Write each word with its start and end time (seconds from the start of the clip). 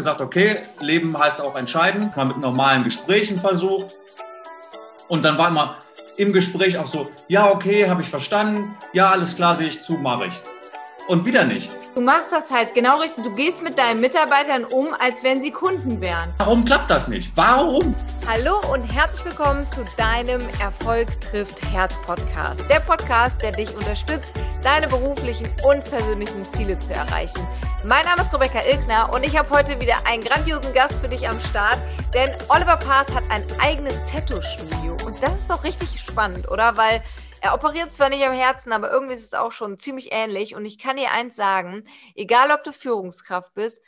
gesagt, 0.00 0.20
okay, 0.20 0.56
Leben 0.80 1.16
heißt 1.18 1.40
auch 1.40 1.56
entscheiden, 1.56 2.10
mal 2.16 2.26
mit 2.26 2.38
normalen 2.38 2.82
Gesprächen 2.82 3.36
versucht. 3.36 3.98
Und 5.08 5.24
dann 5.24 5.36
war 5.36 5.48
immer 5.48 5.76
im 6.16 6.32
Gespräch 6.32 6.78
auch 6.78 6.86
so, 6.86 7.10
ja, 7.28 7.50
okay, 7.50 7.88
habe 7.88 8.02
ich 8.02 8.08
verstanden, 8.08 8.76
ja, 8.92 9.10
alles 9.10 9.36
klar, 9.36 9.56
sehe 9.56 9.68
ich 9.68 9.80
zu, 9.80 9.94
mache 9.94 10.26
ich. 10.26 10.40
Und 11.06 11.24
wieder 11.26 11.44
nicht. 11.44 11.70
Du 11.92 12.00
machst 12.00 12.30
das 12.30 12.52
halt 12.52 12.72
genau 12.72 13.00
richtig. 13.00 13.24
Du 13.24 13.34
gehst 13.34 13.64
mit 13.64 13.76
deinen 13.76 14.00
Mitarbeitern 14.00 14.64
um, 14.64 14.94
als 15.00 15.24
wenn 15.24 15.42
sie 15.42 15.50
Kunden 15.50 16.00
wären. 16.00 16.32
Warum 16.38 16.64
klappt 16.64 16.88
das 16.88 17.08
nicht? 17.08 17.32
Warum? 17.34 17.96
Hallo 18.28 18.60
und 18.72 18.82
herzlich 18.84 19.24
willkommen 19.24 19.66
zu 19.72 19.84
deinem 19.96 20.40
Erfolg 20.60 21.08
trifft 21.20 21.60
Herz 21.72 22.00
Podcast. 22.02 22.60
Der 22.70 22.78
Podcast, 22.78 23.42
der 23.42 23.50
dich 23.50 23.74
unterstützt, 23.74 24.32
deine 24.62 24.86
beruflichen 24.86 25.48
und 25.64 25.82
persönlichen 25.84 26.44
Ziele 26.44 26.78
zu 26.78 26.94
erreichen. 26.94 27.44
Mein 27.84 28.04
Name 28.04 28.22
ist 28.22 28.32
Rebecca 28.32 28.60
Ilkner 28.60 29.12
und 29.12 29.26
ich 29.26 29.36
habe 29.36 29.50
heute 29.50 29.80
wieder 29.80 29.96
einen 30.06 30.22
grandiosen 30.22 30.72
Gast 30.72 30.94
für 30.94 31.08
dich 31.08 31.28
am 31.28 31.40
Start, 31.40 31.78
denn 32.14 32.30
Oliver 32.50 32.76
Paas 32.76 33.08
hat 33.12 33.24
ein 33.30 33.42
eigenes 33.58 33.94
Tattoo-Studio 34.06 34.96
und 35.04 35.20
das 35.20 35.40
ist 35.40 35.50
doch 35.50 35.64
richtig 35.64 35.98
spannend, 35.98 36.48
oder? 36.48 36.76
Weil 36.76 37.02
er 37.40 37.54
operiert 37.54 37.92
zwar 37.92 38.08
nicht 38.08 38.24
am 38.24 38.34
Herzen, 38.34 38.72
aber 38.72 38.90
irgendwie 38.90 39.14
ist 39.14 39.24
es 39.24 39.34
auch 39.34 39.52
schon 39.52 39.78
ziemlich 39.78 40.12
ähnlich. 40.12 40.54
Und 40.54 40.64
ich 40.64 40.78
kann 40.78 40.96
dir 40.96 41.10
eins 41.10 41.36
sagen, 41.36 41.84
egal 42.14 42.50
ob 42.50 42.64
du 42.64 42.72
Führungskraft 42.72 43.54
bist, 43.54 43.80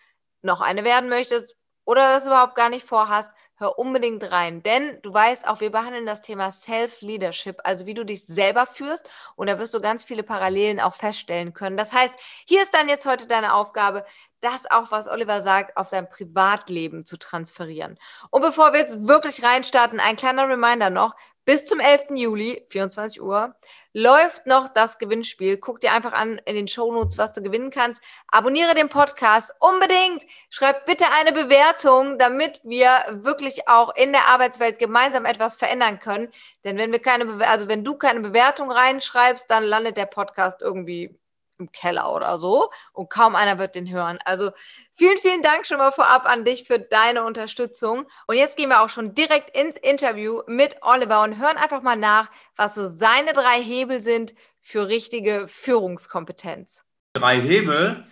noch 0.43 0.60
eine 0.60 0.84
werden 0.84 1.09
möchtest 1.09 1.57
oder 1.84 2.15
das 2.15 2.27
überhaupt 2.27 2.55
gar 2.55 2.69
nicht 2.69 2.87
vorhast, 2.87 3.33
hör 3.57 3.79
unbedingt 3.79 4.30
rein. 4.30 4.62
Denn 4.62 4.98
du 5.02 5.12
weißt 5.12 5.46
auch, 5.46 5.60
wir 5.60 5.70
behandeln 5.70 6.07
das 6.07 6.23
Thema 6.23 6.51
Self-Leadership, 6.51 7.60
also 7.65 7.87
wie 7.87 7.95
du 7.95 8.05
dich 8.05 8.27
selber 8.27 8.66
führst. 8.66 9.09
Und 9.37 9.48
da 9.48 9.59
wirst 9.59 9.74
du 9.74 9.80
ganz 9.80 10.02
viele 10.05 10.23
Parallelen 10.23 10.80
auch 10.80 10.95
feststellen 10.95 11.55
können. 11.55 11.77
Das 11.77 11.93
heißt, 11.93 12.16
hier 12.46 12.62
ist 12.62 12.74
dann 12.74 12.88
jetzt 12.88 13.07
heute 13.07 13.27
deine 13.27 13.55
Aufgabe, 13.55 14.05
das 14.41 14.69
auch, 14.69 14.91
was 14.91 15.09
Oliver 15.09 15.41
sagt, 15.41 15.77
auf 15.77 15.88
dein 15.88 16.09
Privatleben 16.09 17.05
zu 17.05 17.16
transferieren. 17.16 17.96
Und 18.30 18.43
bevor 18.43 18.73
wir 18.73 18.80
jetzt 18.80 19.07
wirklich 19.07 19.45
reinstarten, 19.45 20.01
ein 20.01 20.16
kleiner 20.16 20.49
Reminder 20.49 20.90
noch, 20.90 21.15
bis 21.45 21.66
zum 21.66 21.80
11. 21.80 22.07
Juli, 22.15 22.65
24 22.68 23.21
Uhr, 23.21 23.54
läuft 23.93 24.46
noch 24.46 24.68
das 24.68 24.98
Gewinnspiel. 24.98 25.57
Guck 25.59 25.80
dir 25.80 25.93
einfach 25.93 26.12
an 26.12 26.40
in 26.46 26.54
den 26.54 26.68
Shownotes, 26.68 27.18
was 27.18 27.32
du 27.32 27.43
gewinnen 27.43 27.71
kannst. 27.71 28.02
Abonniere 28.29 28.74
den 28.74 28.88
Podcast 28.88 29.52
unbedingt. 29.60 30.24
Schreib 30.51 30.87
bitte 30.87 31.07
eine 31.10 31.32
Bewertung, 31.32 32.18
damit 32.18 32.60
wir 32.65 32.90
wirklich 33.10 33.68
auch 33.68 33.95
in 33.95 34.12
der 34.12 34.26
Arbeitswelt 34.29 34.79
gemeinsam 34.79 35.24
etwas 35.24 35.54
verändern 35.54 35.99
können. 35.99 36.29
Denn 36.65 36.79
wenn 36.79 36.93
wir 36.93 37.01
keine, 37.01 37.26
Be 37.26 37.49
also 37.49 37.68
wenn 37.68 37.84
du 37.84 37.96
keine 37.96 38.21
Bewertung 38.21 38.71
reinschreibst, 38.71 39.51
dann 39.51 39.65
landet 39.65 39.96
der 39.96 40.06
Podcast 40.06 40.62
irgendwie 40.62 41.15
im 41.63 41.73
Keller 41.73 42.13
oder 42.13 42.38
so 42.38 42.71
und 42.93 43.09
kaum 43.10 43.37
einer 43.37 43.59
wird 43.59 43.74
den 43.74 43.88
hören. 43.91 44.18
Also 44.24 44.51
vielen, 44.95 45.16
vielen 45.18 45.43
Dank 45.43 45.66
schon 45.66 45.79
mal 45.79 45.91
vorab 45.91 46.29
an 46.29 46.45
dich 46.45 46.65
für 46.65 46.79
deine 46.79 47.24
Unterstützung. 47.24 48.07
Und 48.27 48.37
jetzt 48.37 48.57
gehen 48.57 48.68
wir 48.68 48.82
auch 48.82 48.88
schon 48.88 49.15
direkt 49.15 49.57
ins 49.57 49.77
Interview 49.77 50.43
mit 50.46 50.77
Oliver 50.83 51.23
und 51.23 51.38
hören 51.38 51.57
einfach 51.57 51.83
mal 51.83 51.96
nach, 51.96 52.30
was 52.57 52.74
so 52.74 52.87
seine 52.87 53.33
drei 53.33 53.63
Hebel 53.63 54.02
sind 54.02 54.35
für 54.60 54.88
richtige 54.88 55.46
Führungskompetenz. 55.49 56.85
Drei 57.15 57.40
Hebel, 57.40 58.05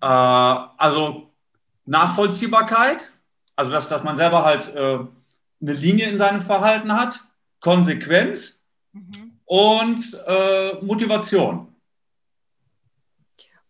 äh, 0.00 0.06
also 0.06 1.32
Nachvollziehbarkeit, 1.86 3.10
also 3.56 3.72
dass, 3.72 3.88
dass 3.88 4.02
man 4.02 4.16
selber 4.16 4.44
halt 4.44 4.74
äh, 4.74 4.98
eine 5.60 5.72
Linie 5.72 6.08
in 6.08 6.18
seinem 6.18 6.40
Verhalten 6.40 6.92
hat, 6.92 7.20
Konsequenz 7.60 8.62
mhm. 8.92 9.32
und 9.44 10.00
äh, 10.26 10.74
Motivation. 10.82 11.74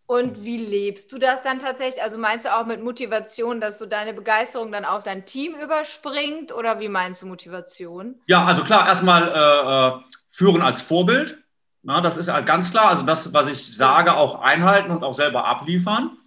Und 0.09 0.43
wie 0.43 0.57
lebst 0.57 1.11
du 1.11 1.19
das 1.19 1.43
dann 1.43 1.59
tatsächlich? 1.59 2.01
Also 2.01 2.17
meinst 2.17 2.47
du 2.47 2.57
auch 2.57 2.65
mit 2.65 2.83
Motivation, 2.83 3.61
dass 3.61 3.77
so 3.77 3.85
deine 3.85 4.11
Begeisterung 4.11 4.71
dann 4.71 4.83
auf 4.83 5.03
dein 5.03 5.23
Team 5.23 5.53
überspringt? 5.53 6.51
Oder 6.51 6.79
wie 6.79 6.89
meinst 6.89 7.21
du 7.21 7.27
Motivation? 7.27 8.15
Ja, 8.25 8.43
also 8.43 8.63
klar, 8.63 8.87
erstmal 8.87 9.27
äh, 9.27 9.97
äh 9.99 10.01
führen 10.27 10.63
als 10.63 10.81
Vorbild. 10.81 11.37
Na, 11.83 12.01
das 12.01 12.17
ist 12.17 12.27
halt 12.27 12.47
ganz 12.47 12.71
klar. 12.71 12.89
Also 12.89 13.05
das, 13.05 13.33
was 13.33 13.47
ich 13.49 13.77
sage, 13.77 14.17
auch 14.17 14.41
einhalten 14.41 14.89
und 14.89 15.03
auch 15.03 15.13
selber 15.13 15.45
abliefern. 15.45 16.17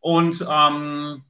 Und 0.00 0.42
ähm, 0.50 1.24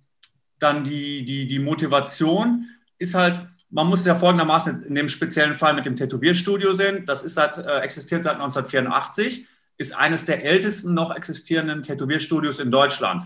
dann 0.60 0.84
die, 0.84 1.25
die, 1.25 1.48
die 1.48 1.59
Motivation 1.59 2.69
ist 2.98 3.16
halt, 3.16 3.48
man 3.71 3.88
muss 3.88 3.98
es 3.98 4.06
ja 4.06 4.15
folgendermaßen 4.15 4.84
in 4.84 4.94
dem 4.94 5.09
speziellen 5.09 5.56
Fall 5.56 5.75
mit 5.75 5.87
dem 5.87 5.97
Tätowierstudio 5.97 6.72
sehen. 6.72 7.04
Das 7.04 7.25
ist 7.25 7.34
seit, 7.34 7.59
äh, 7.59 7.81
existiert 7.81 8.22
seit 8.22 8.34
1984 8.34 9.48
ist 9.76 9.96
eines 9.96 10.24
der 10.24 10.44
ältesten 10.44 10.94
noch 10.94 11.14
existierenden 11.14 11.82
Tätowierstudios 11.82 12.60
in 12.60 12.70
Deutschland. 12.70 13.24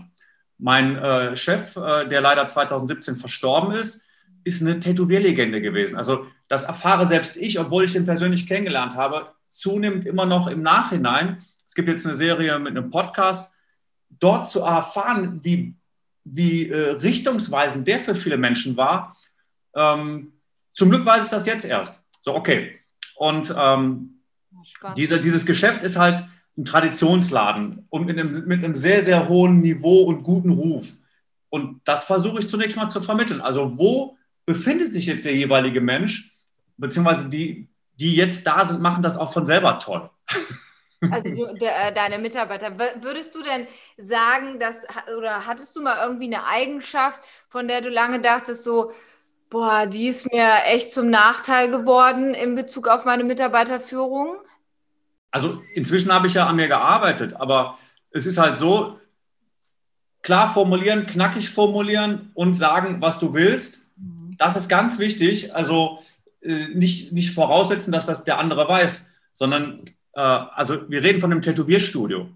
Mein 0.57 0.97
äh, 0.97 1.35
Chef, 1.35 1.75
äh, 1.75 2.07
der 2.07 2.21
leider 2.21 2.47
2017 2.47 3.15
verstorben 3.15 3.71
ist, 3.71 4.03
ist 4.43 4.61
eine 4.61 4.79
Tätowierlegende 4.79 5.61
gewesen. 5.61 5.97
Also 5.97 6.25
das 6.47 6.63
erfahre 6.63 7.07
selbst 7.07 7.37
ich, 7.37 7.59
obwohl 7.59 7.85
ich 7.85 7.95
ihn 7.95 8.05
persönlich 8.05 8.47
kennengelernt 8.47 8.95
habe, 8.95 9.27
zunehmend 9.47 10.05
immer 10.05 10.25
noch 10.25 10.47
im 10.47 10.61
Nachhinein. 10.61 11.43
Es 11.65 11.75
gibt 11.75 11.87
jetzt 11.87 12.05
eine 12.05 12.15
Serie 12.15 12.57
mit 12.59 12.75
einem 12.75 12.89
Podcast, 12.89 13.53
dort 14.09 14.49
zu 14.49 14.61
erfahren, 14.61 15.43
wie, 15.43 15.75
wie 16.23 16.69
äh, 16.69 16.91
richtungsweisend 16.91 17.87
der 17.87 17.99
für 17.99 18.15
viele 18.15 18.37
Menschen 18.37 18.75
war. 18.75 19.17
Ähm, 19.75 20.33
zum 20.71 20.89
Glück 20.89 21.05
weiß 21.05 21.25
ich 21.25 21.31
das 21.31 21.45
jetzt 21.45 21.65
erst. 21.65 22.03
So, 22.21 22.35
okay. 22.35 22.79
Und 23.15 23.53
ähm, 23.57 24.21
diese, 24.97 25.19
dieses 25.19 25.45
Geschäft 25.45 25.83
ist 25.83 25.97
halt 25.97 26.23
ein 26.59 26.65
Traditionsladen 26.65 27.87
und 27.89 28.05
mit 28.05 28.19
einem, 28.19 28.45
mit 28.45 28.63
einem 28.63 28.75
sehr, 28.75 29.01
sehr 29.01 29.29
hohen 29.29 29.61
Niveau 29.61 30.03
und 30.03 30.23
guten 30.23 30.51
Ruf. 30.51 30.87
Und 31.49 31.81
das 31.85 32.03
versuche 32.03 32.39
ich 32.39 32.49
zunächst 32.49 32.77
mal 32.77 32.89
zu 32.89 33.01
vermitteln. 33.01 33.41
Also 33.41 33.77
wo 33.77 34.17
befindet 34.45 34.91
sich 34.91 35.05
jetzt 35.07 35.25
der 35.25 35.35
jeweilige 35.35 35.81
Mensch, 35.81 36.31
beziehungsweise 36.77 37.29
die, 37.29 37.69
die 37.95 38.15
jetzt 38.15 38.45
da 38.45 38.65
sind, 38.65 38.81
machen 38.81 39.03
das 39.03 39.17
auch 39.17 39.31
von 39.31 39.45
selber 39.45 39.79
toll. 39.79 40.09
Also 41.11 41.29
du, 41.29 41.53
de, 41.55 41.67
äh, 41.69 41.93
deine 41.93 42.17
Mitarbeiter, 42.17 42.77
würdest 42.77 43.33
du 43.33 43.41
denn 43.41 43.67
sagen, 43.97 44.59
dass, 44.59 44.85
oder 45.17 45.45
hattest 45.45 45.73
du 45.75 45.81
mal 45.81 45.97
irgendwie 46.05 46.25
eine 46.25 46.45
Eigenschaft, 46.45 47.21
von 47.47 47.69
der 47.69 47.79
du 47.79 47.87
lange 47.87 48.19
dachtest, 48.19 48.65
so, 48.65 48.91
boah, 49.49 49.85
die 49.85 50.07
ist 50.07 50.29
mir 50.31 50.65
echt 50.65 50.91
zum 50.91 51.09
Nachteil 51.09 51.71
geworden 51.71 52.33
in 52.33 52.55
Bezug 52.55 52.89
auf 52.89 53.05
meine 53.05 53.23
Mitarbeiterführung? 53.23 54.39
Also 55.31 55.61
inzwischen 55.73 56.11
habe 56.11 56.27
ich 56.27 56.33
ja 56.33 56.47
an 56.47 56.55
mir 56.55 56.67
gearbeitet, 56.67 57.33
aber 57.33 57.77
es 58.11 58.25
ist 58.25 58.37
halt 58.37 58.57
so, 58.57 58.99
klar 60.21 60.53
formulieren, 60.53 61.05
knackig 61.05 61.49
formulieren 61.49 62.31
und 62.33 62.53
sagen, 62.53 63.01
was 63.01 63.19
du 63.19 63.33
willst. 63.33 63.85
Mhm. 63.95 64.35
Das 64.37 64.55
ist 64.55 64.69
ganz 64.69 64.99
wichtig. 64.99 65.55
Also 65.55 65.99
äh, 66.41 66.67
nicht, 66.73 67.11
nicht 67.11 67.33
voraussetzen, 67.33 67.91
dass 67.91 68.05
das 68.05 68.23
der 68.23 68.39
andere 68.39 68.67
weiß, 68.67 69.11
sondern 69.33 69.85
äh, 70.13 70.19
also 70.19 70.89
wir 70.89 71.03
reden 71.03 71.21
von 71.21 71.31
einem 71.31 71.41
Tätowierstudio. 71.41 72.29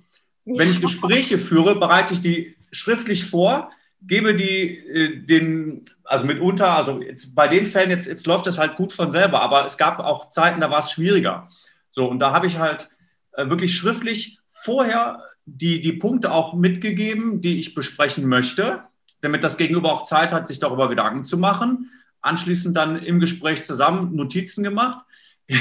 Ja. 0.45 0.57
Wenn 0.57 0.69
ich 0.69 0.81
Gespräche 0.81 1.37
führe, 1.37 1.75
bereite 1.75 2.13
ich 2.13 2.21
die 2.21 2.55
schriftlich 2.71 3.25
vor, 3.25 3.71
gebe 4.01 4.35
die 4.35 4.77
äh, 4.77 5.25
den, 5.25 5.85
also 6.03 6.25
mitunter, 6.25 6.75
also 6.75 7.01
jetzt, 7.01 7.33
bei 7.35 7.47
den 7.47 7.65
Fällen, 7.65 7.91
jetzt, 7.91 8.07
jetzt 8.07 8.27
läuft 8.27 8.47
das 8.47 8.57
halt 8.57 8.75
gut 8.75 8.91
von 8.91 9.11
selber, 9.11 9.41
aber 9.41 9.65
es 9.65 9.77
gab 9.77 9.99
auch 9.99 10.29
Zeiten, 10.29 10.61
da 10.61 10.69
war 10.69 10.79
es 10.79 10.91
schwieriger. 10.91 11.49
So, 11.93 12.09
und 12.09 12.17
da 12.17 12.33
habe 12.33 12.47
ich 12.47 12.57
halt 12.57 12.89
äh, 13.33 13.49
wirklich 13.49 13.75
schriftlich 13.75 14.39
vorher 14.47 15.23
die, 15.45 15.79
die 15.79 15.93
Punkte 15.93 16.31
auch 16.31 16.55
mitgegeben, 16.55 17.39
die 17.39 17.59
ich 17.59 17.75
besprechen 17.75 18.27
möchte, 18.27 18.81
damit 19.21 19.43
das 19.43 19.57
Gegenüber 19.57 19.93
auch 19.93 20.01
Zeit 20.01 20.31
hat, 20.31 20.47
sich 20.47 20.59
darüber 20.59 20.89
Gedanken 20.89 21.23
zu 21.23 21.37
machen. 21.37 21.91
Anschließend 22.21 22.75
dann 22.75 22.97
im 22.97 23.19
Gespräch 23.19 23.63
zusammen 23.63 24.15
Notizen 24.15 24.63
gemacht. 24.63 25.05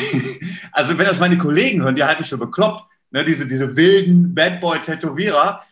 also 0.72 0.97
wenn 0.97 1.04
das 1.04 1.20
meine 1.20 1.37
Kollegen 1.37 1.82
hören, 1.82 1.97
die 1.97 2.04
halten 2.04 2.22
mich 2.22 2.31
für 2.31 2.38
bekloppt, 2.38 2.84
ne, 3.10 3.26
diese, 3.26 3.47
diese 3.47 3.76
wilden 3.76 4.34
Bad 4.34 4.62
Boy-Tätowierer. 4.62 5.62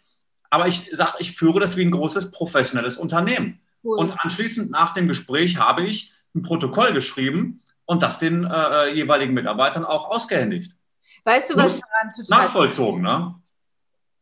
Aber 0.51 0.69
ich 0.69 0.91
sage, 0.93 1.15
ich 1.21 1.37
führe 1.37 1.59
das 1.59 1.79
wie 1.79 1.87
ein 1.87 1.91
großes 1.91 2.33
professionelles 2.33 2.99
Unternehmen. 2.99 3.61
Cool. 3.83 3.99
Und 3.99 4.11
anschließend 4.11 4.71
nach 4.71 4.93
dem 4.93 5.09
Gespräch 5.09 5.59
habe 5.59 5.87
ich 5.87 6.13
ein 6.35 6.43
Protokoll 6.43 6.93
geschrieben, 6.93 7.63
und 7.91 8.05
das 8.05 8.21
den 8.21 8.45
äh, 8.45 8.49
äh, 8.49 8.95
jeweiligen 8.95 9.35
Mitarbeitern 9.35 9.85
auch 9.85 10.11
ausgehändigt. 10.11 10.73
Weißt 11.25 11.51
du, 11.51 11.57
was 11.57 11.81
daran 11.81 12.13
total 12.15 12.45
nachvollzogen, 12.45 13.03
ne? 13.03 13.35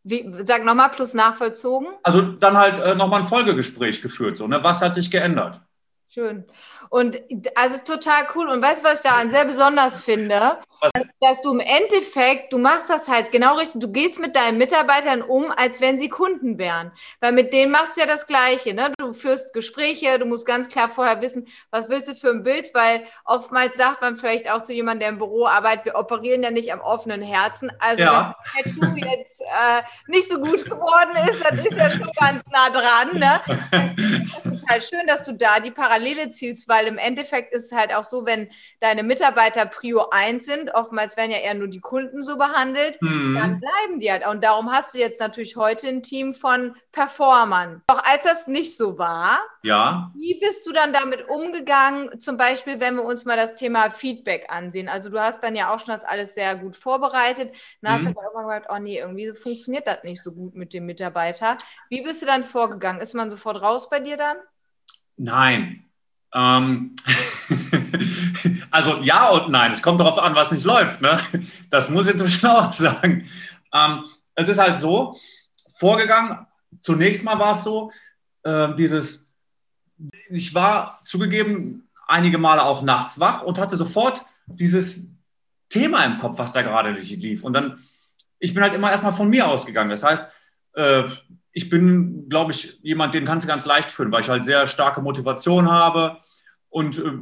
Wie, 0.05 0.27
sag 0.43 0.65
nochmal, 0.65 0.89
plus 0.89 1.13
nachvollzogen? 1.13 1.89
Also 2.03 2.23
dann 2.23 2.57
halt 2.57 2.79
äh, 2.79 2.95
nochmal 2.95 3.21
ein 3.21 3.29
Folgegespräch 3.29 4.01
geführt. 4.01 4.39
So, 4.39 4.49
ne? 4.49 4.65
Was 4.65 4.81
hat 4.81 4.95
sich 4.95 5.11
geändert? 5.11 5.61
Schön. 6.09 6.47
Und 6.89 7.21
also 7.55 7.77
total 7.85 8.27
cool. 8.35 8.49
Und 8.49 8.63
weißt 8.63 8.83
du, 8.83 8.89
was 8.89 9.01
ich 9.01 9.05
daran 9.05 9.31
sehr 9.31 9.45
besonders 9.45 10.03
finde? 10.03 10.57
Dass 11.21 11.41
du 11.41 11.53
im 11.53 11.61
Endeffekt, 11.61 12.53
du 12.53 12.59
machst 12.59 12.89
das 12.89 13.09
halt 13.09 13.33
genau 13.33 13.57
richtig, 13.57 13.81
du 13.81 13.91
gehst 13.91 14.19
mit 14.19 14.37
deinen 14.37 14.59
Mitarbeitern 14.59 15.23
um, 15.23 15.51
als 15.51 15.81
wenn 15.81 15.99
sie 15.99 16.09
Kunden 16.09 16.59
wären. 16.59 16.93
Weil 17.21 17.33
mit 17.33 17.53
denen 17.53 17.73
machst 17.73 17.97
du 17.97 18.01
ja 18.01 18.07
das 18.07 18.27
Gleiche. 18.27 18.75
Ne? 18.75 18.93
Du 18.99 19.13
führst 19.13 19.53
Gespräche, 19.53 20.19
du 20.19 20.27
musst 20.27 20.47
ganz 20.47 20.69
klar 20.69 20.89
vorher 20.89 21.21
wissen, 21.21 21.49
was 21.71 21.89
willst 21.89 22.09
du 22.09 22.15
für 22.15 22.31
ein 22.31 22.43
Bild, 22.43 22.71
weil 22.75 23.05
oftmals 23.25 23.77
sagt 23.77 24.01
man 24.01 24.17
vielleicht 24.17 24.51
auch 24.51 24.63
zu 24.63 24.73
jemandem, 24.73 25.01
der 25.01 25.09
im 25.11 25.19
Büro 25.19 25.47
arbeitet, 25.47 25.85
wir 25.87 25.97
operieren 25.97 26.43
ja 26.43 26.51
nicht 26.51 26.73
am 26.73 26.81
offenen 26.81 27.23
Herzen. 27.23 27.73
Also 27.79 28.03
ja. 28.03 28.37
wenn 28.55 28.75
Tattoo 28.75 28.97
jetzt 28.97 29.41
äh, 29.41 29.83
nicht 30.07 30.29
so 30.29 30.39
gut 30.39 30.65
geworden 30.65 31.17
ist, 31.29 31.45
dann 31.45 31.59
ist 31.59 31.77
ja 31.77 31.91
schon 31.91 32.11
ganz 32.19 32.43
nah 32.53 32.71
dran. 32.71 33.19
Ne? 33.19 33.41
Das 34.33 34.45
ist 34.45 34.63
total 34.63 34.81
schön, 34.81 35.07
dass 35.07 35.23
du 35.23 35.33
da 35.33 35.61
die 35.61 35.71
Parallele 35.71 36.31
zielst, 36.31 36.69
weil 36.69 36.87
im 36.87 36.99
Endeffekt 36.99 37.53
ist 37.53 37.67
es 37.67 37.73
halt 37.73 37.95
auch 37.95 38.05
so, 38.05 38.27
wenn 38.27 38.51
deine 38.81 39.03
Mitarbeiter 39.03 39.67
Prio 39.67 40.09
1 40.11 40.45
sind, 40.45 40.68
oftmals 40.75 41.17
werden 41.17 41.31
ja 41.31 41.39
eher 41.39 41.55
nur 41.55 41.69
die 41.69 41.81
Kunden 41.81 42.23
so 42.23 42.37
behandelt, 42.37 43.01
mhm. 43.01 43.37
dann 43.39 43.61
bleiben 43.61 44.01
die 44.01 44.11
halt. 44.11 44.27
Und 44.27 44.45
darum 44.45 44.71
hast 44.71 44.95
du 44.95 44.99
jetzt 44.99 45.21
natürlich 45.21 45.57
heute 45.57 45.89
ein 45.89 46.03
Team 46.03 46.35
von 46.35 46.75
Performern. 46.93 47.83
Doch 47.87 48.03
als 48.05 48.25
das 48.25 48.47
nicht 48.47 48.77
so 48.77 48.99
war, 48.99 49.41
ja. 49.63 50.13
wie 50.17 50.39
bist 50.41 50.67
du 50.67 50.73
dann 50.73 50.93
damit 50.93 51.29
umgegangen? 51.29 52.19
Zum 52.21 52.37
Beispiel, 52.37 52.81
wenn 52.81 52.97
wir 52.97 53.05
uns 53.05 53.25
mal 53.25 53.37
das 53.37 53.55
Thema 53.55 53.91
Feedback 53.91 54.47
ansehen. 54.49 54.89
Also 54.89 55.11
du 55.11 55.21
hast 55.21 55.43
dann 55.43 55.57
ja 55.57 55.73
auch 55.73 55.79
schon 55.79 55.95
das 55.95 56.05
alles 56.05 56.35
sehr 56.35 56.57
gut 56.57 56.77
vorbereitet. 56.77 57.53
Dann 57.83 57.93
hast 57.93 58.03
mhm. 58.03 58.05
du 58.07 58.11
aber 58.11 58.23
irgendwann 58.23 58.47
gesagt, 58.47 58.67
oh 58.71 58.79
nee, 58.79 58.99
irgendwie 58.99 59.33
funktioniert 59.35 59.87
das 59.87 60.05
nicht 60.05 60.23
so 60.23 60.33
gut 60.33 60.55
mit 60.55 60.73
dem 60.73 60.87
Mitarbeiter. 60.87 61.59
Wie 61.89 62.03
bist 62.03 62.23
du 62.23 62.27
dann 62.27 62.45
vorgegangen? 62.45 63.01
Ist 63.01 63.15
man 63.15 63.31
sofort 63.31 63.61
raus 63.61 63.89
bei 63.89 64.01
dir 64.01 64.17
dann? 64.17 64.37
Nein. 65.17 65.85
Ähm, 66.35 66.97
also 68.71 68.99
ja 69.03 69.29
und 69.29 69.51
nein. 69.51 69.73
Es 69.73 69.83
kommt 69.83 70.01
darauf 70.01 70.19
an, 70.19 70.35
was 70.35 70.51
nicht 70.51 70.65
läuft. 70.65 71.01
Ne? 71.01 71.19
Das 71.71 71.91
muss 71.91 72.07
ich 72.07 72.13
inzwischen 72.13 72.47
auch 72.47 72.73
sagen. 72.73 73.29
Ähm, 73.73 74.05
es 74.35 74.49
ist 74.49 74.59
halt 74.59 74.77
so, 74.77 75.17
vorgegangen, 75.79 76.47
zunächst 76.81 77.25
mal 77.25 77.39
war 77.39 77.53
es 77.53 77.63
so, 77.63 77.93
äh, 78.43 78.75
dieses, 78.75 79.29
ich 80.29 80.55
war 80.55 81.01
zugegeben 81.03 81.89
einige 82.07 82.39
Male 82.39 82.65
auch 82.65 82.83
nachts 82.83 83.21
wach 83.21 83.43
und 83.43 83.59
hatte 83.59 83.77
sofort 83.77 84.25
dieses 84.47 85.15
Thema 85.69 86.05
im 86.05 86.19
Kopf, 86.19 86.39
was 86.39 86.53
da 86.53 86.63
gerade 86.63 86.91
lief. 86.93 87.45
Und 87.45 87.53
dann, 87.53 87.85
ich 88.39 88.55
bin 88.55 88.63
halt 88.63 88.75
immer 88.75 88.91
erstmal 88.91 89.13
von 89.13 89.29
mir 89.29 89.47
ausgegangen. 89.47 89.91
Das 89.91 90.03
heißt, 90.03 90.29
äh, 90.75 91.05
ich 91.53 91.71
bin, 91.71 92.29
glaube 92.29 92.53
ich, 92.53 92.79
jemand, 92.83 93.15
den 93.15 93.25
kannst 93.25 93.45
du 93.45 93.49
ganz 93.49 93.67
leicht 93.67 93.91
führen, 93.91 94.11
weil 94.11 94.23
ich 94.23 94.29
halt 94.29 94.45
sehr 94.45 94.67
starke 94.67 95.03
Motivation 95.03 95.71
habe 95.71 96.19
und 96.71 96.99
äh, 96.99 97.13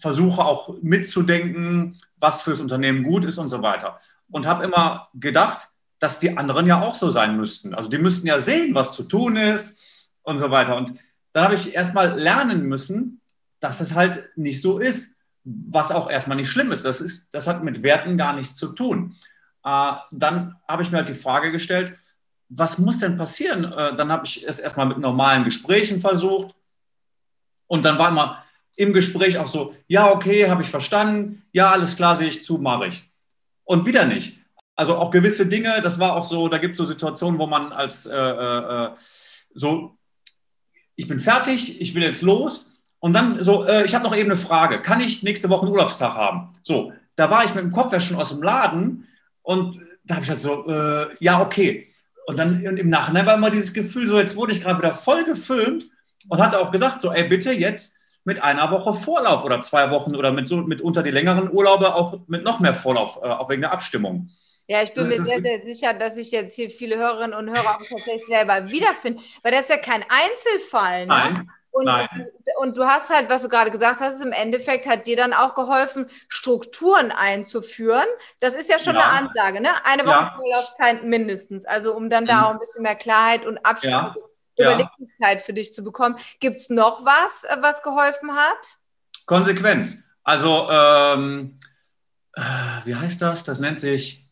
versuche 0.00 0.44
auch 0.44 0.76
mitzudenken, 0.82 1.98
was 2.16 2.42
fürs 2.42 2.60
Unternehmen 2.60 3.02
gut 3.02 3.24
ist 3.24 3.38
und 3.38 3.48
so 3.48 3.62
weiter. 3.62 3.98
Und 4.30 4.46
habe 4.46 4.64
immer 4.64 5.08
gedacht, 5.14 5.68
dass 5.98 6.18
die 6.18 6.36
anderen 6.36 6.66
ja 6.66 6.80
auch 6.80 6.94
so 6.94 7.10
sein 7.10 7.36
müssten. 7.36 7.74
Also 7.74 7.90
die 7.90 7.98
müssten 7.98 8.26
ja 8.26 8.40
sehen, 8.40 8.74
was 8.74 8.92
zu 8.92 9.04
tun 9.04 9.36
ist 9.36 9.78
und 10.22 10.38
so 10.38 10.50
weiter. 10.50 10.76
Und 10.76 10.94
da 11.32 11.44
habe 11.44 11.54
ich 11.54 11.74
erstmal 11.74 12.18
lernen 12.18 12.66
müssen, 12.66 13.20
dass 13.60 13.80
es 13.80 13.94
halt 13.94 14.24
nicht 14.36 14.62
so 14.62 14.78
ist, 14.78 15.14
was 15.44 15.92
auch 15.92 16.10
erstmal 16.10 16.36
nicht 16.36 16.48
schlimm 16.48 16.72
ist. 16.72 16.84
Das, 16.84 17.00
ist, 17.00 17.32
das 17.34 17.46
hat 17.46 17.62
mit 17.62 17.82
Werten 17.82 18.16
gar 18.16 18.34
nichts 18.34 18.56
zu 18.56 18.68
tun. 18.72 19.16
Äh, 19.64 19.92
dann 20.10 20.56
habe 20.66 20.82
ich 20.82 20.90
mir 20.90 20.98
halt 20.98 21.08
die 21.08 21.14
Frage 21.14 21.52
gestellt, 21.52 21.94
was 22.48 22.78
muss 22.78 22.98
denn 22.98 23.16
passieren? 23.16 23.64
Äh, 23.64 23.94
dann 23.94 24.10
habe 24.10 24.26
ich 24.26 24.46
es 24.46 24.58
erstmal 24.58 24.86
mit 24.86 24.98
normalen 24.98 25.44
Gesprächen 25.44 26.00
versucht. 26.00 26.54
Und 27.66 27.84
dann 27.84 27.98
war 27.98 28.08
immer 28.08 28.44
im 28.80 28.92
Gespräch 28.92 29.38
auch 29.38 29.46
so, 29.46 29.74
ja, 29.86 30.10
okay, 30.10 30.48
habe 30.48 30.62
ich 30.62 30.70
verstanden, 30.70 31.42
ja, 31.52 31.70
alles 31.70 31.96
klar, 31.96 32.16
sehe 32.16 32.28
ich 32.28 32.42
zu, 32.42 32.58
mache 32.58 32.86
ich. 32.86 33.04
Und 33.64 33.86
wieder 33.86 34.06
nicht. 34.06 34.38
Also 34.74 34.96
auch 34.96 35.10
gewisse 35.10 35.46
Dinge, 35.46 35.80
das 35.82 35.98
war 35.98 36.16
auch 36.16 36.24
so, 36.24 36.48
da 36.48 36.56
gibt 36.56 36.72
es 36.72 36.78
so 36.78 36.86
Situationen, 36.86 37.38
wo 37.38 37.46
man 37.46 37.72
als 37.72 38.06
äh, 38.06 38.16
äh, 38.16 38.84
äh, 38.84 38.90
so, 39.54 39.98
ich 40.96 41.06
bin 41.06 41.18
fertig, 41.18 41.80
ich 41.80 41.94
will 41.94 42.02
jetzt 42.02 42.22
los. 42.22 42.72
Und 42.98 43.12
dann 43.12 43.44
so, 43.44 43.64
äh, 43.64 43.84
ich 43.84 43.94
habe 43.94 44.04
noch 44.04 44.16
eben 44.16 44.30
eine 44.30 44.40
Frage, 44.40 44.80
kann 44.80 45.00
ich 45.00 45.22
nächste 45.22 45.50
Woche 45.50 45.62
einen 45.62 45.72
Urlaubstag 45.72 46.14
haben? 46.14 46.52
So, 46.62 46.92
da 47.16 47.30
war 47.30 47.44
ich 47.44 47.54
mit 47.54 47.62
dem 47.62 47.72
Kopf 47.72 47.92
ja 47.92 48.00
schon 48.00 48.16
aus 48.16 48.30
dem 48.30 48.42
Laden 48.42 49.06
und 49.42 49.78
da 50.04 50.14
habe 50.14 50.24
ich 50.24 50.30
halt 50.30 50.40
so, 50.40 50.66
äh, 50.66 51.08
ja, 51.20 51.40
okay. 51.40 51.92
Und 52.26 52.38
dann 52.38 52.66
und 52.66 52.78
im 52.78 52.88
Nachhinein 52.88 53.26
war 53.26 53.34
immer 53.34 53.50
dieses 53.50 53.74
Gefühl, 53.74 54.06
so 54.06 54.18
jetzt 54.18 54.36
wurde 54.36 54.52
ich 54.52 54.62
gerade 54.62 54.78
wieder 54.78 54.94
voll 54.94 55.24
gefilmt 55.24 55.86
und 56.28 56.40
hatte 56.40 56.58
auch 56.58 56.70
gesagt, 56.70 57.02
so, 57.02 57.12
ey, 57.12 57.28
bitte 57.28 57.52
jetzt 57.52 57.99
mit 58.24 58.42
einer 58.42 58.70
Woche 58.70 58.92
Vorlauf 58.94 59.44
oder 59.44 59.60
zwei 59.60 59.90
Wochen 59.90 60.14
oder 60.14 60.32
mit 60.32 60.48
so 60.48 60.56
mitunter 60.56 61.02
die 61.02 61.10
längeren 61.10 61.50
Urlaube 61.50 61.94
auch 61.94 62.20
mit 62.26 62.44
noch 62.44 62.60
mehr 62.60 62.74
Vorlauf, 62.74 63.18
äh, 63.22 63.28
auch 63.28 63.48
wegen 63.48 63.62
der 63.62 63.72
Abstimmung. 63.72 64.30
Ja, 64.66 64.82
ich 64.82 64.94
bin 64.94 65.08
mir 65.08 65.24
sehr, 65.24 65.40
sehr 65.40 65.62
sicher, 65.62 65.94
dass 65.94 66.16
ich 66.16 66.30
jetzt 66.30 66.54
hier 66.54 66.70
viele 66.70 66.96
Hörerinnen 66.96 67.34
und 67.36 67.48
Hörer 67.48 67.76
auch 67.76 67.78
tatsächlich 67.78 68.24
selber 68.26 68.70
wiederfinde, 68.70 69.20
weil 69.42 69.50
das 69.50 69.62
ist 69.62 69.70
ja 69.70 69.78
kein 69.78 70.04
Einzelfall. 70.08 71.06
Ne? 71.06 71.06
Nein. 71.06 71.50
Und, 71.72 71.88
und 72.58 72.76
du 72.76 72.86
hast 72.86 73.10
halt, 73.10 73.30
was 73.30 73.42
du 73.42 73.48
gerade 73.48 73.70
gesagt 73.70 74.00
hast, 74.00 74.20
im 74.22 74.32
Endeffekt 74.32 74.88
hat 74.88 75.06
dir 75.06 75.16
dann 75.16 75.32
auch 75.32 75.54
geholfen, 75.54 76.06
Strukturen 76.28 77.12
einzuführen. 77.12 78.06
Das 78.40 78.54
ist 78.54 78.70
ja 78.70 78.78
schon 78.78 78.94
ja. 78.94 79.00
eine 79.00 79.28
Ansage, 79.28 79.60
ne? 79.60 79.70
Eine 79.84 80.04
Woche 80.04 80.12
ja. 80.12 80.34
Vorlaufzeit 80.36 81.04
mindestens. 81.04 81.64
Also 81.64 81.94
um 81.94 82.10
dann 82.10 82.26
da 82.26 82.38
mhm. 82.38 82.44
auch 82.44 82.50
ein 82.50 82.58
bisschen 82.58 82.82
mehr 82.82 82.96
Klarheit 82.96 83.46
und 83.46 83.58
Abstand, 83.64 84.14
ja. 84.16 84.22
Also 84.60 84.74
Überlegungszeit 84.74 85.40
für 85.40 85.52
dich 85.52 85.72
zu 85.72 85.82
bekommen. 85.82 86.16
Gibt 86.40 86.58
es 86.58 86.70
noch 86.70 87.04
was, 87.04 87.44
äh, 87.44 87.56
was 87.60 87.82
geholfen 87.82 88.32
hat? 88.32 88.78
Konsequenz. 89.26 89.98
Also, 90.22 90.68
ähm, 90.70 91.58
äh, 92.34 92.42
wie 92.84 92.94
heißt 92.94 93.22
das? 93.22 93.44
Das 93.44 93.60
nennt 93.60 93.78
sich 93.78 94.26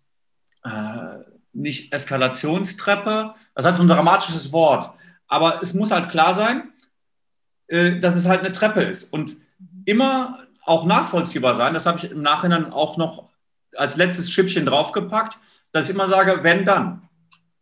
äh, 0.65 1.19
nicht 1.53 1.93
Eskalationstreppe. 1.93 3.35
Das 3.55 3.67
hat 3.67 3.77
so 3.77 3.83
ein 3.83 3.89
dramatisches 3.89 4.53
Wort. 4.53 4.93
Aber 5.27 5.61
es 5.63 5.75
muss 5.75 5.91
halt 5.91 6.11
klar 6.11 6.35
sein, 6.35 6.73
äh, 7.69 7.99
dass 7.99 8.15
es 8.15 8.27
halt 8.27 8.41
eine 8.41 8.53
Treppe 8.53 8.83
ist. 8.83 9.13
Und 9.13 9.37
immer 9.85 10.47
auch 10.65 10.85
nachvollziehbar 10.85 11.55
sein. 11.55 11.75
Das 11.75 11.87
habe 11.87 11.99
ich 11.99 12.11
im 12.11 12.23
Nachhinein 12.23 12.73
auch 12.73 12.97
noch 12.97 13.31
als 13.77 13.97
letztes 13.97 14.31
Schippchen 14.31 14.67
draufgepackt, 14.67 15.39
dass 15.73 15.89
ich 15.89 15.95
immer 15.95 16.09
sage, 16.09 16.41
wenn 16.43 16.65
dann. 16.65 17.09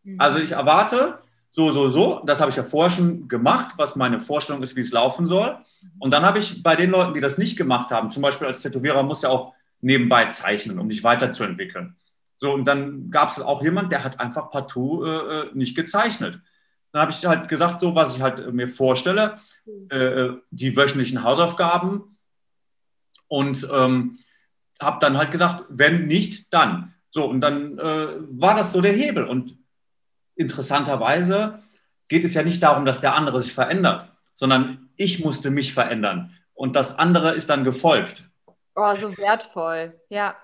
Mhm. 0.05 0.21
Also 0.21 0.39
ich 0.39 0.53
erwarte 0.53 1.19
so, 1.56 1.70
so, 1.70 1.88
so. 1.88 2.23
Das 2.26 2.41
habe 2.43 2.50
ich 2.50 2.56
ja 2.56 2.62
vorher 2.62 2.91
schon 2.91 3.29
gemacht, 3.29 3.76
was 3.79 3.97
meine 3.97 4.20
Vorstellung 4.20 4.62
ist, 4.62 4.76
wie 4.76 4.82
es 4.82 4.93
laufen 4.93 5.25
soll. 5.25 5.56
Und 5.99 6.11
dann 6.11 6.23
habe 6.23 6.38
ich 6.38 6.62
bei 6.62 6.76
den 6.76 6.91
Leuten, 6.91 7.14
die 7.14 7.20
das 7.20 7.38
nicht 7.38 7.56
gemacht 7.56 7.91
haben, 7.91 8.11
zum 8.11 8.23
Beispiel 8.23 8.47
als 8.47 8.61
Tätowierer 8.61 9.03
muss 9.03 9.23
ja 9.23 9.31
auch 9.31 9.55
nebenbei 9.81 10.26
zeichnen, 10.26 10.79
um 10.79 10.91
dich 10.91 11.03
weiterzuentwickeln. 11.03 11.97
So, 12.37 12.53
und 12.53 12.67
dann 12.67 13.11
gab 13.11 13.31
es 13.31 13.41
auch 13.41 13.62
jemand, 13.62 13.91
der 13.91 14.05
hat 14.05 14.20
einfach 14.20 14.50
partout 14.50 15.06
äh, 15.06 15.08
äh 15.08 15.50
nicht 15.55 15.75
gezeichnet. 15.75 16.41
Dann 16.93 17.00
habe 17.00 17.11
ich 17.11 17.25
halt 17.25 17.49
gesagt, 17.49 17.81
so 17.81 17.94
was 17.94 18.14
ich 18.14 18.20
halt 18.20 18.53
mir 18.53 18.69
vorstelle, 18.69 19.38
äh, 19.91 19.97
äh, 19.97 20.37
die 20.50 20.76
wöchentlichen 20.76 21.23
Hausaufgaben 21.23 22.19
und 23.29 23.67
ähm, 23.73 24.19
habe 24.79 24.99
dann 25.00 25.17
halt 25.17 25.31
gesagt, 25.31 25.64
wenn 25.70 26.06
nicht, 26.06 26.53
dann. 26.53 26.93
So, 27.11 27.25
und 27.25 27.41
dann 27.41 27.79
äh, 27.79 28.08
war 28.29 28.55
das 28.55 28.73
so 28.73 28.82
der 28.82 28.93
Hebel. 28.93 29.25
Und 29.25 29.56
interessanterweise 30.37 31.59
geht 32.09 32.25
es 32.25 32.35
ja 32.35 32.43
nicht 32.43 32.62
darum, 32.62 32.85
dass 32.85 33.00
der 33.00 33.15
andere 33.15 33.43
sich 33.43 33.53
verändert, 33.53 34.11
sondern 34.35 34.91
ich 34.97 35.25
musste 35.25 35.50
mich 35.50 35.73
verändern. 35.73 36.35
Und 36.55 36.77
das 36.77 36.99
andere 36.99 37.32
ist 37.32 37.51
dann 37.51 37.65
gefolgt. 37.65 38.29
Oh, 38.79 38.95
so 38.95 39.17
wertvoll. 39.17 39.99
Ja. 40.11 40.37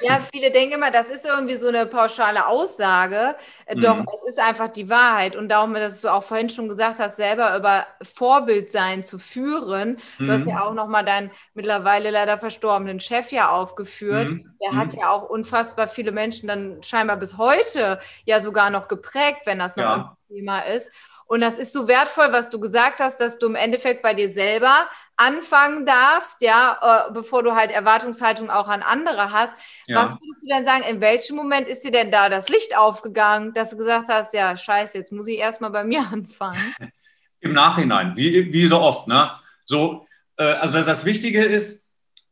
Ja, 0.00 0.20
viele 0.32 0.52
denken 0.52 0.74
immer, 0.74 0.92
das 0.92 1.10
ist 1.10 1.26
irgendwie 1.26 1.56
so 1.56 1.66
eine 1.66 1.86
pauschale 1.86 2.46
Aussage. 2.46 3.34
Äh, 3.66 3.74
doch, 3.74 3.96
mhm. 3.96 4.06
es 4.14 4.22
ist 4.28 4.38
einfach 4.38 4.70
die 4.70 4.88
Wahrheit. 4.88 5.34
Und 5.34 5.48
darum, 5.48 5.74
dass 5.74 6.00
du 6.00 6.08
auch 6.08 6.22
vorhin 6.22 6.48
schon 6.48 6.68
gesagt 6.68 7.00
hast, 7.00 7.16
selber 7.16 7.56
über 7.56 7.88
Vorbildsein 8.00 9.02
zu 9.02 9.18
führen. 9.18 9.98
Du 10.18 10.24
mhm. 10.24 10.30
hast 10.30 10.46
ja 10.46 10.62
auch 10.62 10.72
nochmal 10.72 11.04
deinen 11.04 11.32
mittlerweile 11.54 12.10
leider 12.10 12.38
verstorbenen 12.38 13.00
Chef 13.00 13.32
ja 13.32 13.50
aufgeführt. 13.50 14.30
Mhm. 14.30 14.56
Der 14.62 14.76
hat 14.76 14.92
mhm. 14.92 15.00
ja 15.00 15.10
auch 15.10 15.28
unfassbar 15.28 15.88
viele 15.88 16.12
Menschen 16.12 16.46
dann 16.46 16.84
scheinbar 16.84 17.16
bis 17.16 17.38
heute 17.38 17.98
ja 18.24 18.38
sogar 18.38 18.70
noch 18.70 18.86
geprägt, 18.86 19.40
wenn 19.46 19.58
das 19.58 19.74
noch 19.74 19.82
ja. 19.82 20.16
ein 20.28 20.34
Thema 20.36 20.60
ist. 20.60 20.92
Und 21.30 21.42
das 21.42 21.58
ist 21.58 21.72
so 21.72 21.86
wertvoll, 21.86 22.32
was 22.32 22.50
du 22.50 22.58
gesagt 22.58 22.98
hast, 22.98 23.20
dass 23.20 23.38
du 23.38 23.46
im 23.46 23.54
Endeffekt 23.54 24.02
bei 24.02 24.14
dir 24.14 24.32
selber 24.32 24.88
anfangen 25.16 25.86
darfst, 25.86 26.42
ja, 26.42 27.06
äh, 27.08 27.12
bevor 27.12 27.44
du 27.44 27.54
halt 27.54 27.70
Erwartungshaltung 27.70 28.50
auch 28.50 28.66
an 28.66 28.82
andere 28.82 29.30
hast. 29.30 29.54
Ja. 29.86 30.02
Was 30.02 30.10
würdest 30.10 30.42
du 30.42 30.48
denn 30.48 30.64
sagen, 30.64 30.82
in 30.90 31.00
welchem 31.00 31.36
Moment 31.36 31.68
ist 31.68 31.84
dir 31.84 31.92
denn 31.92 32.10
da 32.10 32.28
das 32.28 32.48
Licht 32.48 32.76
aufgegangen, 32.76 33.52
dass 33.52 33.70
du 33.70 33.76
gesagt 33.76 34.08
hast, 34.08 34.34
ja, 34.34 34.56
scheiße, 34.56 34.98
jetzt 34.98 35.12
muss 35.12 35.28
ich 35.28 35.38
erstmal 35.38 35.70
bei 35.70 35.84
mir 35.84 36.00
anfangen? 36.12 36.74
Im 37.38 37.52
Nachhinein, 37.52 38.16
wie, 38.16 38.52
wie 38.52 38.66
so 38.66 38.80
oft, 38.80 39.06
ne? 39.06 39.30
So, 39.64 40.08
äh, 40.36 40.42
also 40.42 40.82
das 40.82 41.04
Wichtige 41.04 41.44
ist, 41.44 41.86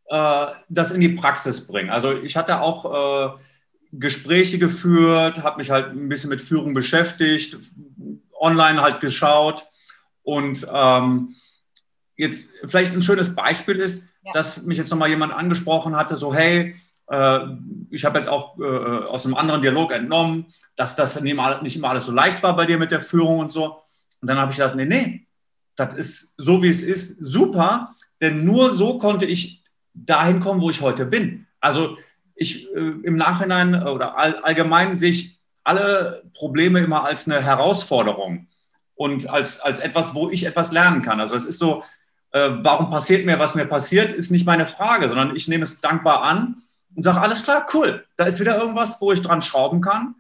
äh, 0.07 0.47
das 0.69 0.91
in 0.91 1.01
die 1.01 1.11
Praxis 1.11 1.69
bringen. 1.69 1.91
Also 1.91 2.21
ich 2.21 2.37
hatte 2.37 2.61
auch 2.61 3.37
äh, 3.37 3.39
Gespräche 3.93 4.59
geführt, 4.59 5.45
habe 5.45 5.59
mich 5.59 5.71
halt 5.71 5.93
ein 5.93 6.09
bisschen 6.09 6.31
mit 6.31 6.41
Führung 6.41 6.75
beschäftigt, 6.75 7.57
online 8.41 8.83
halt 8.83 9.01
geschaut 9.01 9.67
und 10.23 10.67
ähm, 10.73 11.37
jetzt 12.17 12.53
vielleicht 12.67 12.95
ein 12.95 13.03
schönes 13.03 13.35
Beispiel 13.35 13.77
ist, 13.77 14.11
ja. 14.23 14.33
dass 14.33 14.63
mich 14.65 14.79
jetzt 14.79 14.91
nochmal 14.91 15.09
jemand 15.09 15.33
angesprochen 15.33 15.97
hatte, 15.97 16.17
so 16.17 16.35
hey, 16.35 16.75
Äh, 17.11 17.57
ich 17.91 18.05
habe 18.05 18.19
jetzt 18.19 18.29
auch 18.29 18.59
äh, 18.59 19.09
aus 19.09 19.25
einem 19.25 19.35
anderen 19.35 19.63
Dialog 19.63 19.93
entnommen, 19.93 20.53
dass 20.77 20.95
das 20.95 21.19
nicht 21.23 21.33
immer 21.33 21.89
alles 21.89 22.05
so 22.05 22.13
leicht 22.13 22.43
war 22.43 22.55
bei 22.55 22.67
dir 22.67 22.77
mit 22.77 22.91
der 22.91 23.01
Führung 23.01 23.39
und 23.39 23.51
so. 23.51 23.81
Und 24.21 24.29
dann 24.29 24.37
habe 24.37 24.53
ich 24.53 24.59
gesagt, 24.59 24.77
nee, 24.77 24.85
nee, 24.85 25.27
das 25.75 25.95
ist 25.95 26.35
so, 26.37 26.63
wie 26.63 26.69
es 26.69 26.83
ist, 26.83 27.17
super, 27.19 27.95
denn 28.21 28.45
nur 28.45 28.75
so 28.75 28.99
konnte 28.99 29.25
ich 29.25 29.65
dahin 29.95 30.39
kommen, 30.39 30.61
wo 30.61 30.69
ich 30.69 30.83
heute 30.83 31.07
bin. 31.07 31.47
Also 31.61 31.97
ich 32.35 32.69
äh, 32.75 32.93
im 33.03 33.17
Nachhinein 33.17 33.75
oder 33.83 34.19
all, 34.19 34.37
allgemein 34.45 34.99
sehe 34.99 35.11
ich 35.11 35.38
alle 35.69 36.23
Probleme 36.35 36.81
immer 36.81 37.05
als 37.05 37.29
eine 37.29 37.43
Herausforderung 37.43 38.49
und 38.95 39.29
als, 39.29 39.61
als 39.61 39.79
etwas, 39.79 40.15
wo 40.15 40.31
ich 40.31 40.45
etwas 40.45 40.73
lernen 40.73 41.03
kann. 41.03 41.21
Also 41.21 41.37
es 41.37 41.45
ist 41.45 41.59
so, 41.59 41.85
äh, 42.33 42.51
warum 42.63 42.91
passiert 42.91 43.27
mir, 43.27 43.39
was 43.39 43.55
mir 43.55 43.67
passiert, 43.67 44.13
ist 44.13 44.31
nicht 44.31 44.47
meine 44.47 44.67
Frage, 44.67 45.09
sondern 45.09 45.37
ich 45.37 45.47
nehme 45.47 45.65
es 45.65 45.81
dankbar 45.81 46.23
an 46.23 46.63
und 46.97 47.03
sage, 47.03 47.21
alles 47.21 47.43
klar, 47.43 47.67
cool, 47.75 48.05
da 48.17 48.25
ist 48.25 48.41
wieder 48.41 48.59
irgendwas, 48.59 49.01
wo 49.01 49.13
ich 49.13 49.23
dran 49.23 49.43
schrauben 49.43 49.83
kann 49.83 50.15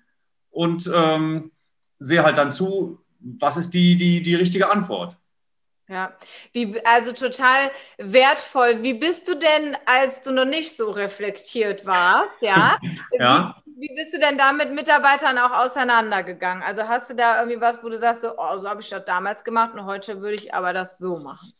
und 0.50 0.88
ähm, 0.94 1.50
sehe 1.98 2.22
halt 2.22 2.36
dann 2.36 2.52
zu, 2.52 3.00
was 3.18 3.56
ist 3.56 3.70
die, 3.70 3.96
die, 3.96 4.22
die 4.22 4.34
richtige 4.34 4.70
Antwort. 4.70 5.16
Ja, 5.88 6.12
wie, 6.52 6.78
also 6.84 7.12
total 7.12 7.70
wertvoll. 7.96 8.82
Wie 8.82 8.92
bist 8.92 9.26
du 9.26 9.34
denn, 9.34 9.74
als 9.86 10.20
du 10.20 10.32
noch 10.32 10.44
nicht 10.44 10.76
so 10.76 10.90
reflektiert 10.90 11.86
warst, 11.86 12.42
ja? 12.42 12.78
ja. 13.12 13.62
Wie, 13.80 13.94
bist 13.94 14.12
du 14.12 14.18
denn 14.18 14.36
da 14.36 14.52
mit 14.52 14.74
Mitarbeitern 14.74 15.38
auch 15.38 15.64
auseinandergegangen? 15.64 16.64
Also 16.64 16.82
hast 16.82 17.10
du 17.10 17.14
da 17.14 17.40
irgendwie 17.40 17.60
was, 17.60 17.82
wo 17.82 17.88
du 17.88 17.96
sagst, 17.96 18.22
so, 18.22 18.32
oh, 18.36 18.58
so 18.58 18.68
habe 18.68 18.80
ich 18.80 18.88
das 18.88 19.04
damals 19.04 19.44
gemacht 19.44 19.72
und 19.74 19.84
heute 19.84 20.20
würde 20.20 20.34
ich 20.34 20.52
aber 20.52 20.72
das 20.72 20.98
so 20.98 21.18
machen? 21.18 21.52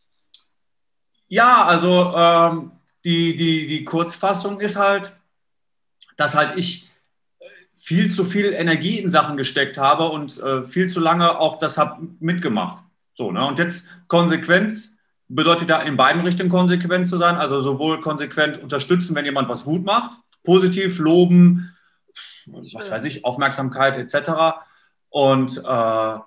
Ja, 1.28 1.64
also 1.64 2.12
ähm, 2.16 2.72
die, 3.04 3.36
die, 3.36 3.68
die 3.68 3.84
Kurzfassung 3.84 4.58
ist 4.60 4.76
halt, 4.76 5.12
dass 6.16 6.34
halt 6.34 6.56
ich 6.56 6.90
viel 7.76 8.10
zu 8.10 8.24
viel 8.24 8.52
Energie 8.52 8.98
in 8.98 9.08
Sachen 9.08 9.36
gesteckt 9.36 9.78
habe 9.78 10.08
und 10.08 10.40
äh, 10.40 10.64
viel 10.64 10.88
zu 10.88 10.98
lange 10.98 11.38
auch 11.38 11.60
das 11.60 11.78
habe 11.78 12.08
mitgemacht. 12.18 12.82
So, 13.14 13.30
ne? 13.30 13.46
Und 13.46 13.60
jetzt 13.60 13.90
Konsequenz 14.08 14.96
bedeutet 15.28 15.70
da 15.70 15.82
in 15.82 15.96
beiden 15.96 16.22
Richtungen 16.22 16.50
konsequent 16.50 17.06
zu 17.06 17.16
sein, 17.16 17.36
also 17.36 17.60
sowohl 17.60 18.00
konsequent 18.00 18.58
unterstützen, 18.58 19.14
wenn 19.14 19.24
jemand 19.24 19.48
was 19.48 19.64
gut 19.64 19.84
macht, 19.84 20.18
positiv 20.42 20.98
loben, 20.98 21.74
was 22.52 22.90
weiß 22.90 23.04
ich, 23.04 23.24
Aufmerksamkeit 23.24 23.96
etc. 23.96 24.58
Und 25.08 25.58
äh, 25.58 26.18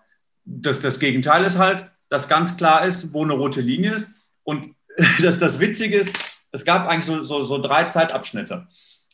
das, 0.45 0.79
das 0.79 0.99
Gegenteil 0.99 1.43
ist 1.45 1.57
halt, 1.57 1.89
dass 2.09 2.27
ganz 2.27 2.57
klar 2.57 2.85
ist, 2.85 3.13
wo 3.13 3.23
eine 3.23 3.33
rote 3.33 3.61
Linie 3.61 3.93
ist. 3.93 4.13
Und 4.43 4.69
das, 5.21 5.39
das 5.39 5.59
Witzige 5.59 5.97
ist, 5.97 6.17
es 6.51 6.65
gab 6.65 6.87
eigentlich 6.87 7.05
so, 7.05 7.23
so, 7.23 7.43
so 7.43 7.57
drei 7.57 7.85
Zeitabschnitte. 7.85 8.67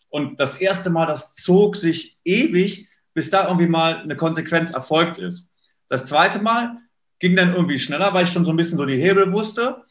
Und 0.09 0.39
das 0.39 0.55
erste 0.55 0.89
Mal, 0.89 1.05
das 1.05 1.33
zog 1.33 1.75
sich 1.75 2.17
ewig, 2.23 2.87
bis 3.13 3.29
da 3.29 3.45
irgendwie 3.47 3.67
mal 3.67 3.97
eine 3.97 4.15
Konsequenz 4.15 4.71
erfolgt 4.71 5.17
ist. 5.17 5.49
Das 5.89 6.05
zweite 6.05 6.39
Mal, 6.39 6.77
ging 7.19 7.35
dann 7.35 7.53
irgendwie 7.53 7.79
schneller, 7.79 8.13
weil 8.13 8.25
ich 8.25 8.29
schon 8.31 8.45
so 8.45 8.51
ein 8.51 8.57
bisschen 8.57 8.77
so 8.77 8.85
die 8.85 9.01
Hebel 9.01 9.31
wusste. 9.31 9.83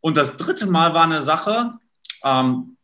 Und 0.00 0.16
das 0.16 0.36
dritte 0.36 0.66
Mal 0.66 0.94
war 0.94 1.04
eine 1.04 1.22
Sache, 1.22 1.74
ähm, 2.22 2.76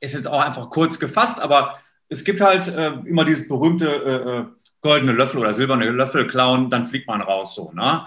ist 0.00 0.14
jetzt 0.14 0.26
auch 0.26 0.40
einfach 0.40 0.70
kurz 0.70 0.98
gefasst, 0.98 1.40
aber 1.40 1.78
es 2.12 2.24
gibt 2.24 2.40
halt 2.40 2.68
äh, 2.68 2.92
immer 3.04 3.24
dieses 3.24 3.48
berühmte 3.48 3.86
äh, 3.86 4.30
äh 4.30 4.44
goldene 4.82 5.12
Löffel 5.12 5.38
oder 5.38 5.54
silberne 5.54 5.88
Löffel 5.90 6.26
klauen, 6.26 6.68
dann 6.68 6.84
fliegt 6.84 7.06
man 7.06 7.22
raus 7.22 7.54
so. 7.54 7.70
Ne? 7.72 8.04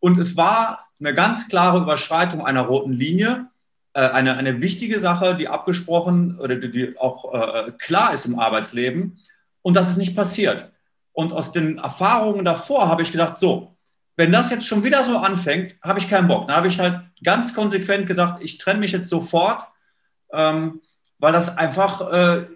Und 0.00 0.18
es 0.18 0.36
war 0.36 0.88
eine 0.98 1.14
ganz 1.14 1.48
klare 1.48 1.78
Überschreitung 1.78 2.44
einer 2.44 2.62
roten 2.62 2.92
Linie, 2.92 3.46
äh, 3.92 4.00
eine, 4.00 4.36
eine 4.36 4.60
wichtige 4.60 4.98
Sache, 4.98 5.36
die 5.36 5.46
abgesprochen 5.46 6.36
oder 6.40 6.56
die, 6.56 6.70
die 6.70 6.98
auch 6.98 7.32
äh, 7.32 7.70
klar 7.78 8.12
ist 8.12 8.26
im 8.26 8.40
Arbeitsleben 8.40 9.18
und 9.62 9.74
das 9.74 9.88
ist 9.88 9.98
nicht 9.98 10.16
passiert. 10.16 10.70
Und 11.12 11.32
aus 11.32 11.52
den 11.52 11.78
Erfahrungen 11.78 12.44
davor 12.44 12.88
habe 12.88 13.02
ich 13.02 13.12
gedacht, 13.12 13.36
so, 13.36 13.76
wenn 14.16 14.32
das 14.32 14.50
jetzt 14.50 14.66
schon 14.66 14.82
wieder 14.82 15.02
so 15.04 15.18
anfängt, 15.18 15.76
habe 15.80 15.98
ich 15.98 16.10
keinen 16.10 16.28
Bock. 16.28 16.48
Da 16.48 16.56
habe 16.56 16.68
ich 16.68 16.78
halt 16.78 17.00
ganz 17.22 17.54
konsequent 17.54 18.06
gesagt, 18.06 18.42
ich 18.42 18.58
trenne 18.58 18.80
mich 18.80 18.92
jetzt 18.92 19.08
sofort, 19.08 19.62
ähm, 20.32 20.80
weil 21.18 21.32
das 21.32 21.56
einfach, 21.56 22.12
äh, 22.12 22.46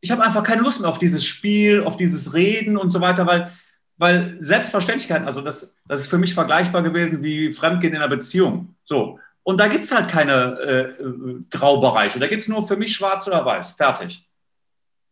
ich 0.00 0.10
habe 0.10 0.22
einfach 0.22 0.42
keine 0.42 0.62
Lust 0.62 0.80
mehr 0.80 0.90
auf 0.90 0.98
dieses 0.98 1.24
Spiel, 1.24 1.82
auf 1.84 1.96
dieses 1.96 2.34
Reden 2.34 2.76
und 2.76 2.90
so 2.90 3.00
weiter, 3.00 3.26
weil, 3.26 3.52
weil 3.96 4.36
Selbstverständlichkeit, 4.40 5.26
also 5.26 5.40
das, 5.40 5.74
das 5.86 6.02
ist 6.02 6.06
für 6.08 6.18
mich 6.18 6.34
vergleichbar 6.34 6.82
gewesen 6.82 7.22
wie 7.22 7.52
Fremdgehen 7.52 7.94
in 7.94 8.00
einer 8.00 8.08
Beziehung. 8.08 8.76
So. 8.84 9.18
Und 9.42 9.58
da 9.58 9.68
gibt 9.68 9.86
es 9.86 9.92
halt 9.92 10.08
keine 10.08 10.58
äh, 10.60 10.80
äh, 11.02 11.40
Graubereiche. 11.50 12.18
Da 12.18 12.26
gibt 12.26 12.42
es 12.42 12.48
nur 12.48 12.66
für 12.66 12.76
mich 12.76 12.92
schwarz 12.92 13.26
oder 13.26 13.44
weiß. 13.44 13.72
Fertig. 13.72 14.24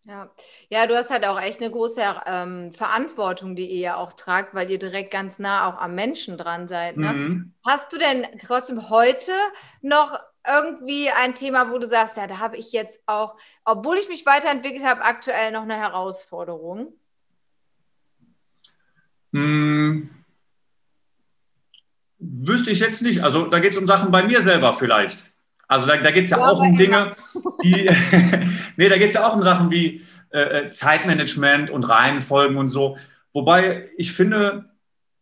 Ja. 0.05 0.31
ja, 0.69 0.87
du 0.87 0.97
hast 0.97 1.11
halt 1.11 1.26
auch 1.26 1.40
echt 1.40 1.61
eine 1.61 1.71
große 1.71 2.00
ähm, 2.26 2.71
Verantwortung, 2.71 3.57
die 3.57 3.66
ihr 3.66 3.81
ja 3.81 3.97
auch 3.97 4.12
tragt, 4.12 4.55
weil 4.55 4.71
ihr 4.71 4.78
direkt 4.78 5.11
ganz 5.11 5.40
nah 5.40 5.69
auch 5.69 5.81
am 5.81 5.97
Menschen 5.97 6.38
dran 6.38 6.69
seid. 6.69 6.97
Ne? 6.97 7.12
Mhm. 7.12 7.55
Hast 7.66 7.93
du 7.93 7.99
denn 7.99 8.25
trotzdem 8.38 8.88
heute 8.88 9.33
noch 9.83 10.21
irgendwie 10.46 11.10
ein 11.10 11.34
Thema, 11.34 11.70
wo 11.70 11.78
du 11.78 11.86
sagst, 11.86 12.16
ja, 12.16 12.26
da 12.26 12.38
habe 12.38 12.56
ich 12.56 12.72
jetzt 12.72 13.00
auch, 13.06 13.36
obwohl 13.64 13.96
ich 13.96 14.08
mich 14.08 14.26
weiterentwickelt 14.26 14.84
habe, 14.84 15.02
aktuell 15.02 15.52
noch 15.52 15.62
eine 15.62 15.76
Herausforderung? 15.76 16.92
Hm. 19.32 20.10
Wüsste 22.18 22.70
ich 22.70 22.80
jetzt 22.80 23.02
nicht. 23.02 23.22
Also 23.22 23.46
da 23.46 23.58
geht 23.58 23.72
es 23.72 23.78
um 23.78 23.86
Sachen 23.86 24.10
bei 24.10 24.22
mir 24.22 24.40
selber 24.42 24.74
vielleicht. 24.74 25.30
Also 25.68 25.86
da, 25.86 25.96
da 25.96 26.10
geht 26.10 26.24
es 26.24 26.30
ja, 26.30 26.38
ja, 26.38 26.46
auch 26.46 26.60
um 26.60 26.76
Dinge, 26.76 27.16
die, 27.62 27.90
nee, 28.76 28.88
da 28.88 28.96
geht 28.96 29.08
es 29.08 29.14
ja 29.14 29.28
auch 29.28 29.36
um 29.36 29.42
Sachen 29.42 29.70
wie 29.70 30.04
äh, 30.30 30.40
äh, 30.40 30.70
Zeitmanagement 30.70 31.70
und 31.70 31.84
Reihenfolgen 31.84 32.56
und 32.56 32.68
so. 32.68 32.96
Wobei 33.32 33.88
ich 33.96 34.12
finde, 34.12 34.70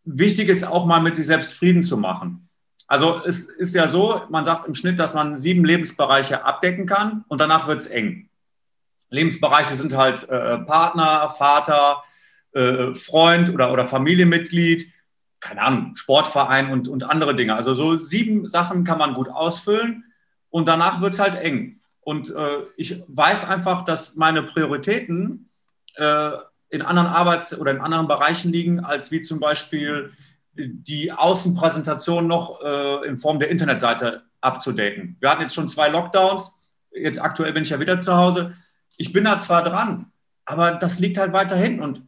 wichtig 0.03 0.49
ist 0.49 0.65
auch 0.65 0.85
mal 0.85 1.01
mit 1.01 1.15
sich 1.15 1.25
selbst 1.25 1.53
Frieden 1.53 1.81
zu 1.81 1.97
machen. 1.97 2.44
Also 2.87 3.21
es 3.25 3.49
ist 3.49 3.73
ja 3.73 3.87
so, 3.87 4.21
man 4.29 4.45
sagt 4.45 4.67
im 4.67 4.75
Schnitt, 4.75 4.99
dass 4.99 5.13
man 5.13 5.37
sieben 5.37 5.65
Lebensbereiche 5.65 6.45
abdecken 6.45 6.85
kann 6.85 7.25
und 7.27 7.41
danach 7.41 7.67
wird 7.67 7.81
es 7.81 7.87
eng. 7.87 8.29
Lebensbereiche 9.09 9.75
sind 9.75 9.95
halt 9.95 10.27
äh, 10.29 10.59
Partner, 10.59 11.29
Vater, 11.29 12.03
äh, 12.53 12.93
Freund 12.93 13.49
oder, 13.49 13.71
oder 13.71 13.85
Familienmitglied, 13.85 14.91
keine 15.39 15.61
Ahnung, 15.61 15.95
Sportverein 15.95 16.71
und, 16.71 16.87
und 16.87 17.03
andere 17.03 17.35
Dinge. 17.35 17.55
Also 17.55 17.73
so 17.73 17.97
sieben 17.97 18.47
Sachen 18.47 18.83
kann 18.83 18.97
man 18.97 19.13
gut 19.13 19.29
ausfüllen 19.29 20.05
und 20.49 20.67
danach 20.67 21.01
wird 21.01 21.13
es 21.13 21.19
halt 21.19 21.35
eng. 21.35 21.79
Und 22.01 22.29
äh, 22.29 22.59
ich 22.77 23.03
weiß 23.07 23.49
einfach, 23.49 23.83
dass 23.83 24.15
meine 24.15 24.43
Prioritäten 24.43 25.49
äh, 25.95 26.31
in 26.69 26.81
anderen 26.81 27.07
Arbeits- 27.07 27.57
oder 27.59 27.71
in 27.71 27.81
anderen 27.81 28.07
Bereichen 28.07 28.51
liegen, 28.51 28.79
als 28.79 29.11
wie 29.11 29.21
zum 29.21 29.39
Beispiel 29.39 30.11
die 30.55 31.11
Außenpräsentation 31.11 32.27
noch 32.27 32.61
äh, 32.61 33.07
in 33.07 33.17
Form 33.17 33.39
der 33.39 33.49
Internetseite 33.49 34.23
abzudaten. 34.41 35.17
Wir 35.19 35.29
hatten 35.29 35.41
jetzt 35.41 35.55
schon 35.55 35.69
zwei 35.69 35.89
Lockdowns, 35.89 36.57
jetzt 36.91 37.21
aktuell 37.21 37.53
bin 37.53 37.63
ich 37.63 37.69
ja 37.69 37.79
wieder 37.79 37.99
zu 37.99 38.15
Hause. 38.15 38.55
Ich 38.97 39.11
bin 39.11 39.25
da 39.25 39.39
zwar 39.39 39.63
dran, 39.63 40.11
aber 40.45 40.71
das 40.71 40.99
liegt 40.99 41.17
halt 41.17 41.33
weiter 41.33 41.55
hinten. 41.55 41.81
Und 41.81 42.01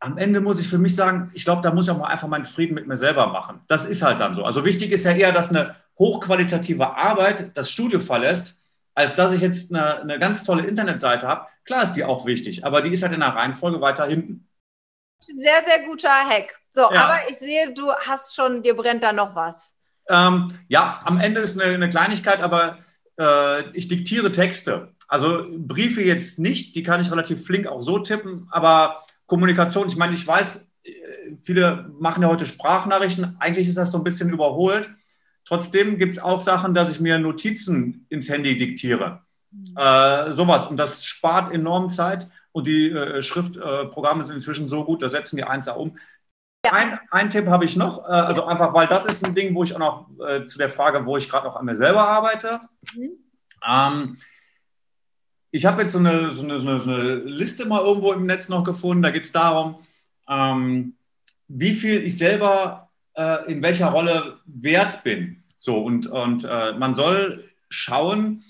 am 0.00 0.18
Ende 0.18 0.40
muss 0.40 0.60
ich 0.60 0.68
für 0.68 0.78
mich 0.78 0.94
sagen, 0.94 1.30
ich 1.34 1.44
glaube, 1.44 1.62
da 1.62 1.72
muss 1.72 1.86
ich 1.86 1.90
auch 1.90 1.98
mal 1.98 2.08
einfach 2.08 2.28
meinen 2.28 2.44
Frieden 2.44 2.74
mit 2.74 2.86
mir 2.86 2.96
selber 2.96 3.28
machen. 3.28 3.60
Das 3.68 3.86
ist 3.86 4.02
halt 4.02 4.20
dann 4.20 4.34
so. 4.34 4.44
Also 4.44 4.64
wichtig 4.64 4.92
ist 4.92 5.04
ja 5.04 5.12
eher, 5.12 5.32
dass 5.32 5.48
eine 5.48 5.76
hochqualitative 5.98 6.96
Arbeit 6.96 7.56
das 7.56 7.70
Studio 7.70 8.00
verlässt, 8.00 8.58
als 8.94 9.14
dass 9.14 9.32
ich 9.32 9.40
jetzt 9.40 9.74
eine, 9.74 10.00
eine 10.00 10.18
ganz 10.18 10.44
tolle 10.44 10.66
Internetseite 10.66 11.26
habe. 11.26 11.46
Klar 11.64 11.82
ist 11.82 11.94
die 11.94 12.04
auch 12.04 12.26
wichtig, 12.26 12.64
aber 12.64 12.82
die 12.82 12.90
ist 12.90 13.02
halt 13.02 13.12
in 13.12 13.20
der 13.20 13.30
Reihenfolge 13.30 13.80
weiter 13.80 14.06
hinten. 14.06 14.46
Sehr, 15.20 15.62
sehr 15.64 15.86
guter 15.86 16.10
Hack. 16.10 16.60
So, 16.74 16.92
ja. 16.92 17.04
aber 17.04 17.30
ich 17.30 17.36
sehe, 17.36 17.72
du 17.72 17.92
hast 17.92 18.34
schon, 18.34 18.60
dir 18.64 18.74
brennt 18.74 19.04
da 19.04 19.12
noch 19.12 19.36
was. 19.36 19.76
Ähm, 20.08 20.58
ja, 20.66 21.00
am 21.04 21.20
Ende 21.20 21.40
ist 21.40 21.58
eine, 21.58 21.72
eine 21.72 21.88
Kleinigkeit, 21.88 22.42
aber 22.42 22.78
äh, 23.16 23.70
ich 23.74 23.86
diktiere 23.86 24.32
Texte. 24.32 24.92
Also 25.06 25.46
Briefe 25.56 26.02
jetzt 26.02 26.40
nicht, 26.40 26.74
die 26.74 26.82
kann 26.82 27.00
ich 27.00 27.12
relativ 27.12 27.46
flink 27.46 27.68
auch 27.68 27.80
so 27.80 28.00
tippen, 28.00 28.48
aber 28.50 29.04
Kommunikation, 29.26 29.86
ich 29.86 29.94
meine, 29.94 30.14
ich 30.14 30.26
weiß, 30.26 30.68
äh, 30.82 30.90
viele 31.44 31.92
machen 32.00 32.24
ja 32.24 32.28
heute 32.28 32.44
Sprachnachrichten, 32.44 33.36
eigentlich 33.38 33.68
ist 33.68 33.78
das 33.78 33.92
so 33.92 33.98
ein 33.98 34.04
bisschen 34.04 34.30
überholt. 34.30 34.90
Trotzdem 35.46 35.96
gibt 35.96 36.14
es 36.14 36.18
auch 36.18 36.40
Sachen, 36.40 36.74
dass 36.74 36.90
ich 36.90 36.98
mir 36.98 37.20
Notizen 37.20 38.04
ins 38.08 38.28
Handy 38.28 38.58
diktiere. 38.58 39.20
Mhm. 39.52 39.76
Äh, 39.76 40.32
sowas. 40.32 40.66
Und 40.66 40.76
das 40.76 41.04
spart 41.04 41.52
enorm 41.52 41.88
Zeit. 41.88 42.26
Und 42.54 42.68
die 42.68 42.88
äh, 42.90 43.20
Schriftprogramme 43.20 44.22
äh, 44.22 44.26
sind 44.26 44.36
inzwischen 44.36 44.68
so 44.68 44.84
gut, 44.84 45.02
da 45.02 45.08
setzen 45.08 45.36
die 45.36 45.44
eins 45.44 45.66
um. 45.66 45.96
Ein, 46.70 46.98
ein 47.10 47.30
Tipp 47.30 47.46
habe 47.46 47.64
ich 47.64 47.76
noch, 47.76 48.08
äh, 48.08 48.12
also 48.12 48.46
einfach, 48.46 48.72
weil 48.74 48.86
das 48.86 49.04
ist 49.06 49.24
ein 49.24 49.34
Ding, 49.34 49.54
wo 49.54 49.64
ich 49.64 49.74
auch 49.74 49.78
noch 49.78 50.26
äh, 50.26 50.44
zu 50.44 50.58
der 50.58 50.70
Frage, 50.70 51.04
wo 51.06 51.16
ich 51.16 51.28
gerade 51.28 51.46
noch 51.46 51.56
an 51.56 51.64
mir 51.64 51.76
selber 51.76 52.06
arbeite. 52.06 52.60
Mhm. 52.94 53.10
Ähm, 53.66 54.16
ich 55.50 55.66
habe 55.66 55.82
jetzt 55.82 55.92
so 55.92 55.98
eine, 55.98 56.30
so, 56.30 56.44
eine, 56.44 56.58
so 56.58 56.68
eine, 56.68 57.14
Liste 57.14 57.66
mal 57.66 57.82
irgendwo 57.82 58.12
im 58.12 58.26
Netz 58.26 58.48
noch 58.48 58.64
gefunden. 58.64 59.02
Da 59.02 59.10
geht 59.10 59.24
es 59.24 59.32
darum, 59.32 59.76
ähm, 60.28 60.96
wie 61.48 61.74
viel 61.74 62.02
ich 62.02 62.18
selber 62.18 62.90
äh, 63.14 63.52
in 63.52 63.62
welcher 63.62 63.88
Rolle 63.88 64.38
wert 64.46 65.04
bin. 65.04 65.44
So, 65.56 65.82
und, 65.82 66.06
und 66.06 66.44
äh, 66.44 66.72
man 66.72 66.92
soll 66.92 67.48
schauen, 67.68 68.44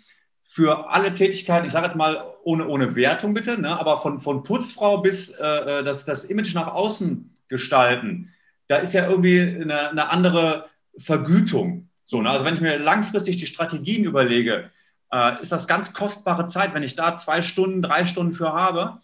für 0.54 0.88
alle 0.90 1.12
Tätigkeiten, 1.12 1.66
ich 1.66 1.72
sage 1.72 1.86
jetzt 1.86 1.96
mal 1.96 2.33
ohne, 2.44 2.66
ohne 2.68 2.94
Wertung 2.94 3.34
bitte, 3.34 3.60
ne, 3.60 3.78
aber 3.78 3.98
von, 3.98 4.20
von 4.20 4.42
Putzfrau 4.42 4.98
bis 4.98 5.30
äh, 5.30 5.46
äh, 5.46 5.84
das, 5.84 6.04
das 6.04 6.24
Image 6.24 6.54
nach 6.54 6.68
außen 6.68 7.30
gestalten, 7.48 8.30
da 8.68 8.76
ist 8.76 8.94
ja 8.94 9.08
irgendwie 9.08 9.40
eine, 9.40 9.90
eine 9.90 10.08
andere 10.10 10.66
Vergütung. 10.96 11.88
So, 12.04 12.22
ne? 12.22 12.30
Also 12.30 12.44
wenn 12.44 12.54
ich 12.54 12.60
mir 12.60 12.78
langfristig 12.78 13.36
die 13.36 13.46
Strategien 13.46 14.04
überlege, 14.04 14.70
äh, 15.12 15.40
ist 15.40 15.52
das 15.52 15.66
ganz 15.66 15.94
kostbare 15.94 16.46
Zeit, 16.46 16.74
wenn 16.74 16.82
ich 16.82 16.94
da 16.94 17.16
zwei 17.16 17.42
Stunden, 17.42 17.82
drei 17.82 18.06
Stunden 18.06 18.34
für 18.34 18.52
habe 18.52 19.00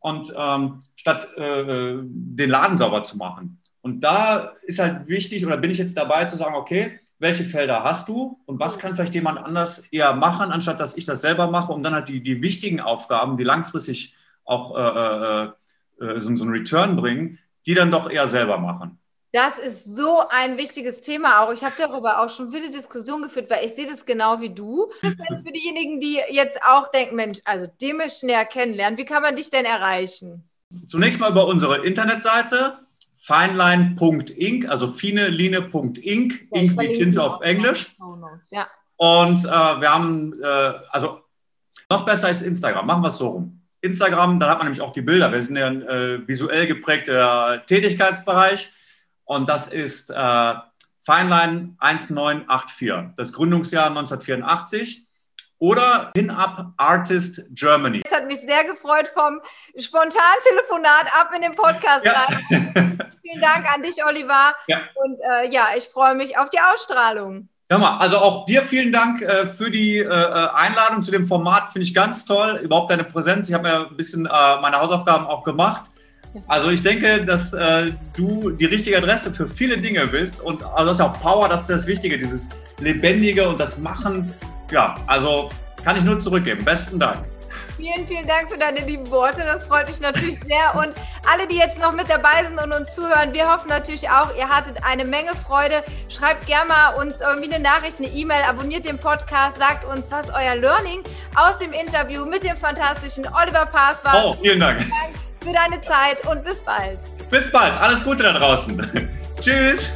und 0.00 0.32
ähm, 0.36 0.82
statt 0.96 1.28
äh, 1.36 1.60
äh, 1.60 2.00
den 2.02 2.50
Laden 2.50 2.76
sauber 2.76 3.02
zu 3.02 3.16
machen. 3.16 3.60
Und 3.82 4.00
da 4.00 4.52
ist 4.62 4.78
halt 4.78 5.08
wichtig, 5.08 5.46
oder 5.46 5.56
bin 5.56 5.70
ich 5.70 5.78
jetzt 5.78 5.96
dabei 5.96 6.24
zu 6.24 6.36
sagen, 6.36 6.54
okay, 6.54 7.00
welche 7.20 7.44
Felder 7.44 7.84
hast 7.84 8.08
du 8.08 8.40
und 8.46 8.58
was 8.58 8.78
kann 8.78 8.94
vielleicht 8.94 9.14
jemand 9.14 9.38
anders 9.38 9.86
eher 9.92 10.14
machen, 10.14 10.50
anstatt 10.50 10.80
dass 10.80 10.96
ich 10.96 11.04
das 11.04 11.20
selber 11.20 11.48
mache, 11.48 11.70
um 11.70 11.82
dann 11.82 11.94
halt 11.94 12.08
die, 12.08 12.22
die 12.22 12.42
wichtigen 12.42 12.80
Aufgaben, 12.80 13.36
die 13.36 13.44
langfristig 13.44 14.16
auch 14.44 14.76
äh, 14.76 15.44
äh, 16.02 16.14
äh 16.16 16.20
so, 16.20 16.34
so 16.34 16.44
einen 16.44 16.52
Return 16.52 16.96
bringen, 16.96 17.38
die 17.66 17.74
dann 17.74 17.90
doch 17.90 18.10
eher 18.10 18.26
selber 18.26 18.58
machen. 18.58 18.98
Das 19.32 19.60
ist 19.60 19.84
so 19.84 20.22
ein 20.28 20.56
wichtiges 20.56 21.02
Thema 21.02 21.40
auch. 21.40 21.52
Ich 21.52 21.62
habe 21.62 21.74
darüber 21.78 22.20
auch 22.20 22.28
schon 22.30 22.50
viele 22.50 22.70
Diskussionen 22.70 23.24
geführt, 23.24 23.48
weil 23.48 23.64
ich 23.64 23.74
sehe 23.74 23.86
das 23.86 24.04
genau 24.04 24.40
wie 24.40 24.50
du. 24.50 24.90
Was 25.02 25.10
ist 25.10 25.20
denn 25.30 25.42
für 25.44 25.52
diejenigen, 25.52 26.00
die 26.00 26.20
jetzt 26.30 26.58
auch 26.66 26.88
denken, 26.88 27.16
Mensch, 27.16 27.38
also 27.44 27.66
den 27.80 27.98
möchten 27.98 28.26
näher 28.26 28.46
kennenlernen, 28.46 28.98
wie 28.98 29.04
kann 29.04 29.22
man 29.22 29.36
dich 29.36 29.50
denn 29.50 29.66
erreichen? 29.66 30.42
Zunächst 30.86 31.20
mal 31.20 31.30
über 31.30 31.46
unsere 31.46 31.84
Internetseite 31.84 32.78
fineline.inc, 33.22 34.66
also 34.68 34.88
fineline.inc, 34.88 36.48
ja, 36.50 36.60
Ink 36.60 36.80
wie 36.80 36.92
Tinte 36.94 37.22
auf 37.22 37.42
Englisch. 37.42 37.94
Ja. 38.50 38.66
Und 38.96 39.44
äh, 39.44 39.48
wir 39.48 39.94
haben, 39.94 40.32
äh, 40.42 40.72
also 40.90 41.20
noch 41.90 42.06
besser 42.06 42.28
als 42.28 42.40
Instagram, 42.40 42.86
machen 42.86 43.02
wir 43.02 43.08
es 43.08 43.18
so 43.18 43.28
rum. 43.28 43.62
Instagram, 43.82 44.40
da 44.40 44.50
hat 44.50 44.58
man 44.58 44.66
nämlich 44.66 44.80
auch 44.80 44.92
die 44.92 45.02
Bilder. 45.02 45.32
Wir 45.32 45.42
sind 45.42 45.56
ja 45.56 45.66
ein 45.66 45.82
äh, 45.82 46.26
visuell 46.26 46.66
geprägter 46.66 47.62
Tätigkeitsbereich. 47.66 48.72
Und 49.24 49.48
das 49.48 49.68
ist 49.68 50.10
äh, 50.10 50.54
Feinlein 51.02 51.76
1984, 51.78 53.14
das 53.16 53.32
Gründungsjahr 53.32 53.88
1984 53.88 55.06
oder 55.60 56.10
Pin-Up 56.14 56.72
Artist 56.76 57.42
Germany. 57.50 58.00
Es 58.04 58.12
hat 58.12 58.26
mich 58.26 58.40
sehr 58.40 58.64
gefreut 58.64 59.08
vom 59.08 59.40
Spontan-Telefonat 59.78 61.06
ab 61.20 61.30
in 61.36 61.42
den 61.42 61.52
Podcast. 61.52 62.04
Ja. 62.04 62.26
Vielen 62.50 63.40
Dank 63.40 63.72
an 63.72 63.82
dich, 63.82 64.04
Oliver. 64.04 64.54
Ja. 64.66 64.80
Und 64.94 65.20
äh, 65.20 65.50
ja, 65.50 65.68
ich 65.76 65.84
freue 65.84 66.14
mich 66.14 66.36
auf 66.36 66.50
die 66.50 66.58
Ausstrahlung. 66.58 67.48
Ja, 67.70 67.78
mal, 67.78 67.98
also 67.98 68.18
auch 68.18 68.46
dir 68.46 68.62
vielen 68.62 68.90
Dank 68.90 69.22
äh, 69.22 69.46
für 69.46 69.70
die 69.70 69.98
äh, 69.98 70.02
äh 70.02 70.48
Einladung 70.54 71.02
zu 71.02 71.12
dem 71.12 71.24
Format. 71.24 71.70
Finde 71.70 71.84
ich 71.84 71.94
ganz 71.94 72.24
toll. 72.24 72.58
Überhaupt 72.62 72.90
deine 72.90 73.04
Präsenz. 73.04 73.48
Ich 73.48 73.54
habe 73.54 73.68
ja 73.68 73.86
ein 73.86 73.96
bisschen 73.96 74.26
äh, 74.26 74.60
meine 74.60 74.80
Hausaufgaben 74.80 75.26
auch 75.26 75.44
gemacht. 75.44 75.90
Also 76.46 76.70
ich 76.70 76.82
denke, 76.82 77.24
dass 77.24 77.52
äh, 77.52 77.92
du 78.16 78.50
die 78.50 78.64
richtige 78.64 78.96
Adresse 78.96 79.32
für 79.32 79.48
viele 79.48 79.76
Dinge 79.76 80.06
bist 80.06 80.40
und 80.40 80.62
also 80.62 80.84
das 80.84 80.92
ist 80.94 81.00
auch 81.00 81.20
Power, 81.20 81.48
das 81.48 81.62
ist 81.62 81.70
das 81.70 81.86
Wichtige, 81.86 82.16
dieses 82.18 82.50
Lebendige 82.78 83.48
und 83.48 83.58
das 83.58 83.78
Machen. 83.78 84.32
Ja, 84.70 84.94
also 85.06 85.50
kann 85.84 85.96
ich 85.96 86.04
nur 86.04 86.18
zurückgeben. 86.18 86.64
Besten 86.64 86.98
Dank. 86.98 87.24
Vielen, 87.76 88.06
vielen 88.06 88.26
Dank 88.26 88.50
für 88.50 88.58
deine 88.58 88.80
lieben 88.80 89.10
Worte. 89.10 89.42
Das 89.42 89.66
freut 89.66 89.88
mich 89.88 90.00
natürlich 90.00 90.38
sehr. 90.40 90.74
Und 90.74 90.92
alle, 91.32 91.48
die 91.48 91.56
jetzt 91.56 91.80
noch 91.80 91.92
mit 91.92 92.10
dabei 92.10 92.44
sind 92.46 92.62
und 92.62 92.72
uns 92.72 92.94
zuhören, 92.94 93.32
wir 93.32 93.50
hoffen 93.50 93.68
natürlich 93.68 94.08
auch, 94.10 94.36
ihr 94.36 94.48
hattet 94.48 94.76
eine 94.84 95.06
Menge 95.06 95.30
Freude. 95.46 95.82
Schreibt 96.10 96.46
gerne 96.46 96.68
mal 96.68 96.94
uns 97.02 97.22
irgendwie 97.22 97.54
eine 97.54 97.62
Nachricht, 97.62 97.96
eine 97.98 98.08
E-Mail, 98.08 98.42
abonniert 98.42 98.84
den 98.84 98.98
Podcast, 98.98 99.58
sagt 99.58 99.86
uns, 99.86 100.10
was 100.10 100.28
euer 100.28 100.56
Learning 100.56 101.00
aus 101.36 101.56
dem 101.56 101.72
Interview 101.72 102.26
mit 102.26 102.44
dem 102.44 102.56
fantastischen 102.56 103.26
Oliver 103.28 103.64
Pass 103.64 104.04
war. 104.04 104.26
Oh, 104.26 104.32
vielen 104.34 104.60
Dank. 104.60 104.80
Vielen 104.80 104.90
Dank 104.90 105.30
für 105.42 105.52
deine 105.52 105.80
Zeit 105.80 106.26
und 106.26 106.44
bis 106.44 106.60
bald. 106.60 106.98
Bis 107.30 107.50
bald. 107.50 107.80
Alles 107.80 108.04
Gute 108.04 108.24
da 108.24 108.32
draußen. 108.32 109.10
Tschüss. 109.40 109.90